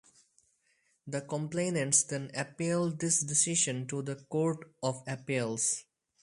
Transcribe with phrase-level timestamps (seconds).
[1.05, 5.85] The complainants then appealed this decision to the Court of Appeals.